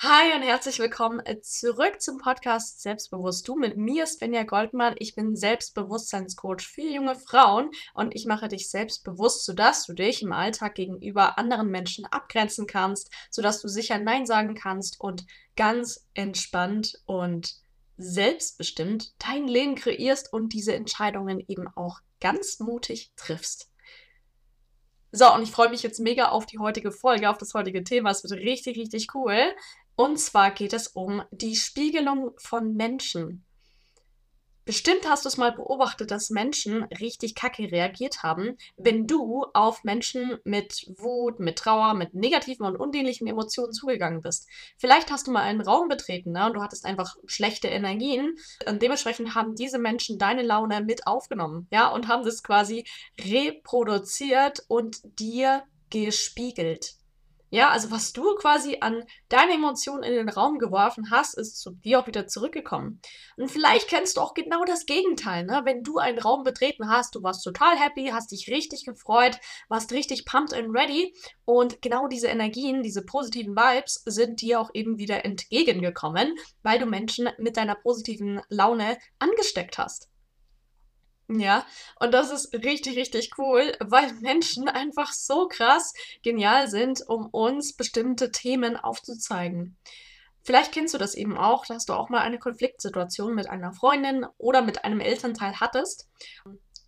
[0.00, 4.94] Hi und herzlich willkommen äh, zurück zum Podcast Selbstbewusst du mit mir, Svenja Goldmann.
[4.98, 10.32] Ich bin Selbstbewusstseinscoach für junge Frauen und ich mache dich selbstbewusst, sodass du dich im
[10.32, 15.24] Alltag gegenüber anderen Menschen abgrenzen kannst, sodass du sicher Nein sagen kannst und
[15.56, 17.54] ganz entspannt und
[17.96, 23.70] selbstbestimmt dein Leben kreierst und diese Entscheidungen eben auch ganz mutig triffst.
[25.10, 28.10] So, und ich freue mich jetzt mega auf die heutige Folge, auf das heutige Thema.
[28.10, 29.54] Es wird richtig, richtig cool.
[29.96, 33.46] Und zwar geht es um die Spiegelung von Menschen.
[34.66, 39.84] Bestimmt hast du es mal beobachtet, dass Menschen richtig kacke reagiert haben, wenn du auf
[39.84, 44.48] Menschen mit Wut, mit Trauer, mit negativen und undienlichen Emotionen zugegangen bist.
[44.76, 48.34] Vielleicht hast du mal einen Raum betreten ne, und du hattest einfach schlechte Energien
[48.68, 52.84] und dementsprechend haben diese Menschen deine Laune mit aufgenommen, ja, und haben das quasi
[53.20, 56.96] reproduziert und dir gespiegelt.
[57.50, 61.70] Ja, also was du quasi an deine Emotionen in den Raum geworfen hast, ist zu
[61.70, 63.00] dir auch wieder zurückgekommen.
[63.36, 65.62] Und vielleicht kennst du auch genau das Gegenteil, ne?
[65.64, 69.92] Wenn du einen Raum betreten hast, du warst total happy, hast dich richtig gefreut, warst
[69.92, 74.98] richtig pumped and ready und genau diese Energien, diese positiven Vibes sind dir auch eben
[74.98, 80.08] wieder entgegengekommen, weil du Menschen mit deiner positiven Laune angesteckt hast.
[81.28, 81.66] Ja,
[81.98, 87.74] und das ist richtig, richtig cool, weil Menschen einfach so krass genial sind, um uns
[87.74, 89.76] bestimmte Themen aufzuzeigen.
[90.44, 94.24] Vielleicht kennst du das eben auch, dass du auch mal eine Konfliktsituation mit einer Freundin
[94.38, 96.08] oder mit einem Elternteil hattest.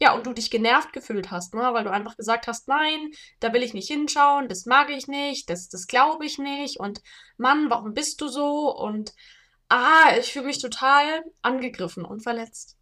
[0.00, 1.70] Ja, und du dich genervt gefühlt hast, ne?
[1.72, 5.50] weil du einfach gesagt hast, nein, da will ich nicht hinschauen, das mag ich nicht,
[5.50, 7.02] das, das glaube ich nicht und
[7.36, 8.72] Mann, warum bist du so?
[8.72, 9.12] Und
[9.68, 12.77] ah, ich fühle mich total angegriffen und verletzt.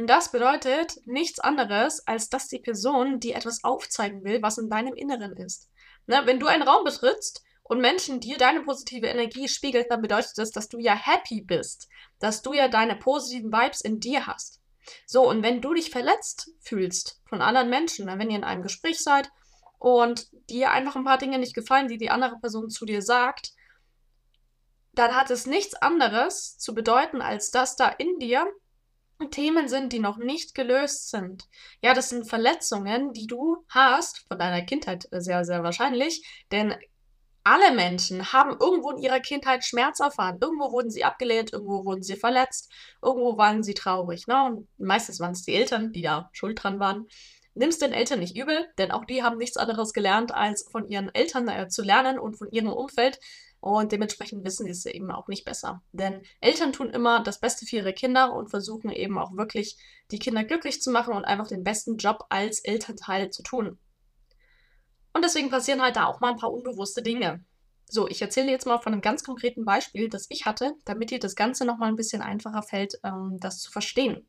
[0.00, 4.70] Und das bedeutet nichts anderes, als dass die Person dir etwas aufzeigen will, was in
[4.70, 5.68] deinem Inneren ist.
[6.06, 6.22] Ne?
[6.24, 10.52] Wenn du einen Raum betrittst und Menschen dir deine positive Energie spiegelt, dann bedeutet das,
[10.52, 11.86] dass du ja happy bist,
[12.18, 14.62] dass du ja deine positiven Vibes in dir hast.
[15.04, 19.00] So, und wenn du dich verletzt fühlst von anderen Menschen, wenn ihr in einem Gespräch
[19.00, 19.30] seid
[19.78, 23.52] und dir einfach ein paar Dinge nicht gefallen, die die andere Person zu dir sagt,
[24.94, 28.50] dann hat es nichts anderes zu bedeuten, als dass da in dir
[29.28, 31.48] Themen sind, die noch nicht gelöst sind.
[31.82, 36.74] Ja, das sind Verletzungen, die du hast, von deiner Kindheit sehr, sehr wahrscheinlich, denn
[37.44, 40.38] alle Menschen haben irgendwo in ihrer Kindheit Schmerz erfahren.
[40.40, 42.70] Irgendwo wurden sie abgelehnt, irgendwo wurden sie verletzt,
[43.02, 44.26] irgendwo waren sie traurig.
[44.26, 44.44] Ne?
[44.44, 47.06] Und meistens waren es die Eltern, die da schuld dran waren.
[47.54, 51.12] Nimm's den Eltern nicht übel, denn auch die haben nichts anderes gelernt, als von ihren
[51.14, 53.18] Eltern äh, zu lernen und von ihrem Umfeld.
[53.60, 55.82] Und dementsprechend wissen sie es eben auch nicht besser.
[55.92, 59.76] Denn Eltern tun immer das Beste für ihre Kinder und versuchen eben auch wirklich
[60.10, 63.78] die Kinder glücklich zu machen und einfach den besten Job als Elternteil zu tun.
[65.12, 67.44] Und deswegen passieren halt da auch mal ein paar unbewusste Dinge.
[67.86, 71.18] So, ich erzähle jetzt mal von einem ganz konkreten Beispiel, das ich hatte, damit dir
[71.18, 74.26] das Ganze nochmal ein bisschen einfacher fällt, ähm, das zu verstehen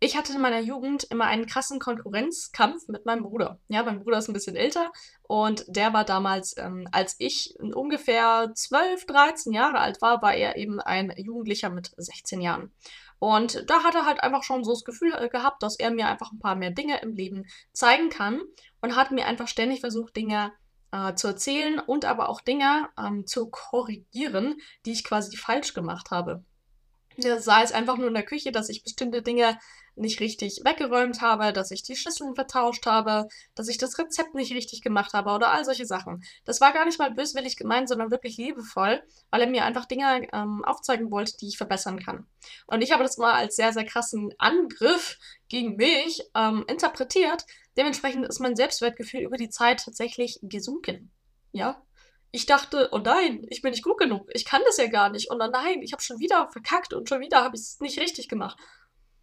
[0.00, 3.58] ich hatte in meiner Jugend immer einen krassen Konkurrenzkampf mit meinem Bruder.
[3.68, 4.92] Ja, mein Bruder ist ein bisschen älter
[5.22, 10.56] und der war damals, ähm, als ich ungefähr 12, 13 Jahre alt war, war er
[10.56, 12.72] eben ein Jugendlicher mit 16 Jahren.
[13.18, 16.06] Und da hat er halt einfach schon so das Gefühl äh, gehabt, dass er mir
[16.06, 18.40] einfach ein paar mehr Dinge im Leben zeigen kann
[18.80, 20.52] und hat mir einfach ständig versucht, Dinge
[20.92, 26.10] äh, zu erzählen und aber auch Dinge ähm, zu korrigieren, die ich quasi falsch gemacht
[26.10, 26.44] habe.
[27.18, 29.58] Sei es einfach nur in der Küche, dass ich bestimmte Dinge
[29.98, 34.52] nicht richtig weggeräumt habe, dass ich die Schüsseln vertauscht habe, dass ich das Rezept nicht
[34.52, 36.22] richtig gemacht habe oder all solche Sachen.
[36.44, 40.28] Das war gar nicht mal böswillig gemeint, sondern wirklich liebevoll, weil er mir einfach Dinge
[40.32, 42.26] ähm, aufzeigen wollte, die ich verbessern kann.
[42.66, 45.18] Und ich habe das mal als sehr, sehr krassen Angriff
[45.48, 47.44] gegen mich ähm, interpretiert.
[47.76, 51.10] Dementsprechend ist mein Selbstwertgefühl über die Zeit tatsächlich gesunken.
[51.52, 51.82] Ja,
[52.30, 54.28] ich dachte, oh nein, ich bin nicht gut genug.
[54.34, 55.30] Ich kann das ja gar nicht.
[55.30, 57.98] Und oh nein, ich habe schon wieder verkackt und schon wieder habe ich es nicht
[57.98, 58.58] richtig gemacht.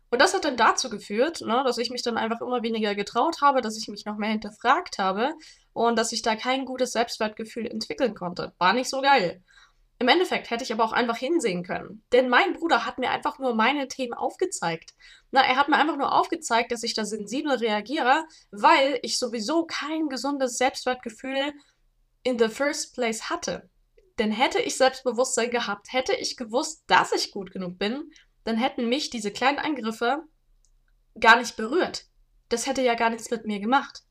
[0.10, 3.42] Und das hat dann dazu geführt, ne, dass ich mich dann einfach immer weniger getraut
[3.42, 5.34] habe, dass ich mich noch mehr hinterfragt habe
[5.74, 8.54] und dass ich da kein gutes Selbstwertgefühl entwickeln konnte.
[8.58, 9.44] War nicht so geil.
[9.98, 12.04] Im Endeffekt hätte ich aber auch einfach hinsehen können.
[12.12, 14.94] Denn mein Bruder hat mir einfach nur meine Themen aufgezeigt.
[15.32, 19.66] Na, er hat mir einfach nur aufgezeigt, dass ich da sensibel reagiere, weil ich sowieso
[19.66, 21.54] kein gesundes Selbstwertgefühl
[22.26, 23.70] in the first place hatte.
[24.20, 28.12] Denn hätte ich Selbstbewusstsein gehabt, hätte ich gewusst, dass ich gut genug bin,
[28.44, 30.24] dann hätten mich diese kleinen Angriffe
[31.20, 32.08] gar nicht berührt.
[32.50, 34.04] Das hätte ja gar nichts mit mir gemacht.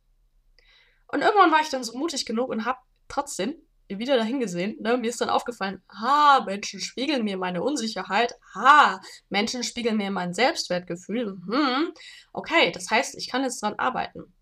[1.09, 2.79] Und irgendwann war ich dann so mutig genug und habe
[3.09, 3.55] trotzdem
[3.89, 4.77] wieder dahin gesehen.
[4.81, 4.97] Ne?
[4.97, 8.35] Mir ist dann aufgefallen, ha, Menschen spiegeln mir meine Unsicherheit.
[8.55, 11.39] Ha, Menschen spiegeln mir mein Selbstwertgefühl.
[11.49, 11.93] Hm,
[12.33, 14.35] okay, das heißt, ich kann jetzt dran arbeiten.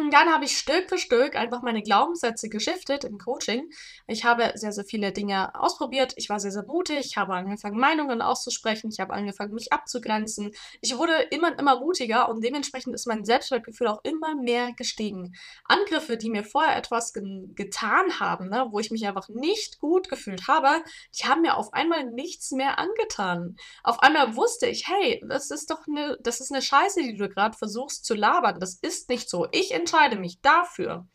[0.00, 3.68] Und dann habe ich Stück für Stück einfach meine Glaubenssätze geschiftet im Coaching.
[4.06, 6.12] Ich habe sehr, sehr viele Dinge ausprobiert.
[6.14, 7.00] Ich war sehr, sehr mutig.
[7.00, 8.90] Ich habe angefangen, Meinungen auszusprechen.
[8.92, 10.52] Ich habe angefangen, mich abzugrenzen.
[10.82, 15.34] Ich wurde immer immer mutiger und dementsprechend ist mein Selbstwertgefühl auch immer mehr gestiegen.
[15.64, 20.08] Angriffe, die mir vorher etwas ge getan haben, ne, wo ich mich einfach nicht gut
[20.08, 20.84] gefühlt habe,
[21.18, 23.56] die haben mir auf einmal nichts mehr angetan.
[23.82, 27.28] Auf einmal wusste ich, hey, das ist doch eine, das ist eine Scheiße, die du
[27.28, 28.60] gerade versuchst zu labern.
[28.60, 29.48] Das ist nicht so.
[29.50, 29.72] Ich
[30.18, 31.08] mich dafür,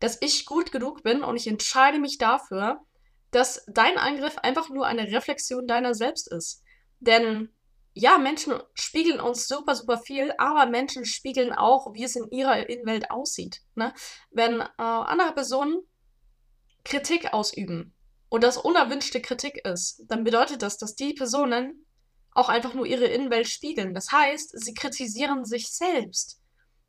[0.00, 2.80] dass ich gut genug bin und ich entscheide mich dafür,
[3.30, 6.62] dass dein Angriff einfach nur eine Reflexion deiner selbst ist.
[7.00, 7.48] Denn
[7.94, 12.68] ja, Menschen spiegeln uns super, super viel, aber Menschen spiegeln auch, wie es in ihrer
[12.68, 13.62] Innenwelt aussieht.
[13.74, 13.92] Ne?
[14.30, 15.82] Wenn äh, andere Personen
[16.84, 17.94] Kritik ausüben
[18.28, 21.86] und das unerwünschte Kritik ist, dann bedeutet das, dass die Personen
[22.32, 23.94] auch einfach nur ihre Innenwelt spiegeln.
[23.94, 26.41] Das heißt, sie kritisieren sich selbst.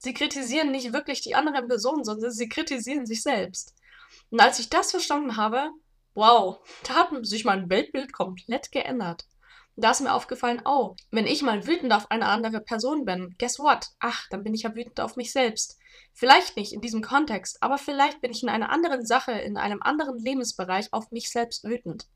[0.04, 3.74] Sie kritisieren nicht wirklich die anderen Personen, sondern sie kritisieren sich selbst.
[4.32, 5.70] Und als ich das verstanden habe,
[6.14, 9.26] wow, da hat sich mein Weltbild komplett geändert.
[9.78, 13.60] Da ist mir aufgefallen, oh, wenn ich mal wütend auf eine andere Person bin, guess
[13.60, 13.92] what?
[14.00, 15.80] Ach, dann bin ich ja wütend auf mich selbst.
[16.12, 19.82] Vielleicht nicht in diesem Kontext, aber vielleicht bin ich in einer anderen Sache, in einem
[19.82, 22.10] anderen Lebensbereich auf mich selbst wütend.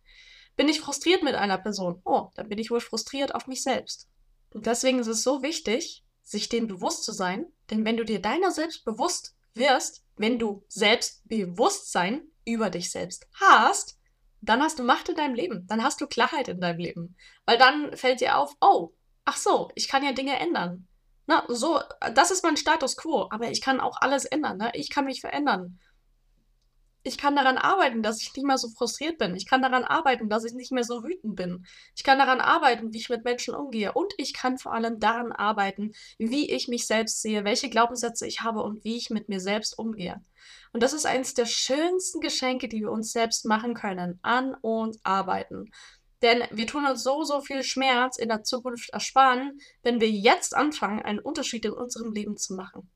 [0.57, 2.01] Bin ich frustriert mit einer Person?
[2.03, 4.09] Oh, dann bin ich wohl frustriert auf mich selbst.
[4.49, 7.45] Und deswegen ist es so wichtig, sich dem bewusst zu sein.
[7.69, 13.99] Denn wenn du dir deiner selbst bewusst wirst, wenn du Selbstbewusstsein über dich selbst hast,
[14.41, 17.15] dann hast du Macht in deinem Leben, dann hast du Klarheit in deinem Leben.
[17.45, 18.93] Weil dann fällt dir auf, oh,
[19.25, 20.87] ach so, ich kann ja Dinge ändern.
[21.25, 21.81] Na, so,
[22.13, 24.71] das ist mein Status quo, aber ich kann auch alles ändern, ne?
[24.75, 25.79] Ich kann mich verändern
[27.07, 29.35] ich kann daran arbeiten, dass ich nicht mehr so frustriert bin.
[29.35, 31.65] Ich kann daran arbeiten, dass ich nicht mehr so wütend bin.
[31.95, 33.93] Ich kann daran arbeiten, wie ich mit Menschen umgehe.
[33.93, 38.41] Und ich kann vor allem daran arbeiten, wie ich mich selbst sehe, welche Glaubenssätze ich
[38.41, 40.21] habe und wie ich mit mir selbst umgehe.
[40.73, 44.19] Und das ist eines der schönsten Geschenke, die wir uns selbst machen können.
[44.21, 45.71] An uns arbeiten.
[46.21, 50.55] Denn wir tun uns so, so viel Schmerz in der Zukunft ersparen, wenn wir jetzt
[50.55, 52.89] anfangen, einen Unterschied in unserem Leben zu machen.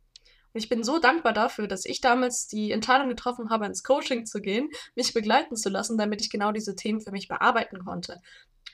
[0.54, 4.42] Ich bin so dankbar dafür, dass ich damals die Entscheidung getroffen habe, ins Coaching zu
[4.42, 8.22] gehen, mich begleiten zu lassen, damit ich genau diese Themen für mich bearbeiten konnte.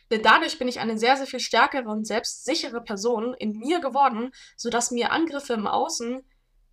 [0.09, 4.31] Denn dadurch bin ich eine sehr, sehr viel stärkere und selbstsichere Person in mir geworden,
[4.55, 6.23] sodass mir Angriffe im Außen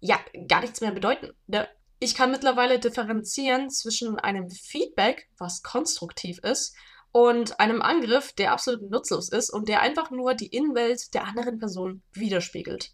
[0.01, 0.19] ja
[0.49, 1.33] gar nichts mehr bedeuten.
[1.47, 1.69] Ne?
[1.99, 6.77] Ich kann mittlerweile differenzieren zwischen einem Feedback, was konstruktiv ist,
[7.13, 11.59] und einem Angriff, der absolut nutzlos ist und der einfach nur die Innenwelt der anderen
[11.59, 12.91] Person widerspiegelt.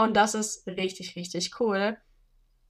[0.00, 1.98] Und das ist richtig, richtig cool,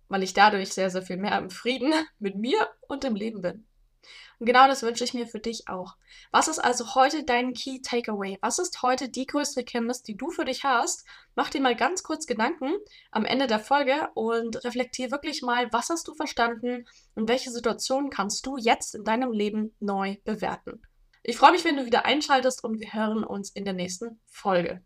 [0.09, 3.67] weil ich dadurch sehr, sehr viel mehr im Frieden mit mir und dem Leben bin.
[4.41, 5.97] Und genau das wünsche ich mir für dich auch.
[6.33, 8.39] Was ist also heute dein Key Takeaway?
[8.41, 11.07] Was ist heute die größte Erkenntnis, die du für dich hast?
[11.37, 12.73] Mach dir mal ganz kurz Gedanken
[13.13, 18.11] am Ende der Folge und reflektier wirklich mal, was hast du verstanden und welche Situationen
[18.11, 20.83] kannst du jetzt in deinem Leben neu bewerten.
[21.23, 24.83] Ich freue mich, wenn du wieder einschaltest und wir hören uns in der nächsten Folge.